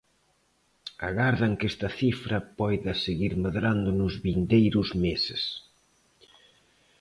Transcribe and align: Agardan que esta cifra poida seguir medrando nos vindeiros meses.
Agardan 1.09 1.51
que 1.59 1.69
esta 1.71 1.89
cifra 1.99 2.37
poida 2.59 2.93
seguir 3.05 3.33
medrando 3.45 3.89
nos 3.99 4.13
vindeiros 4.25 4.89
meses. 5.05 5.41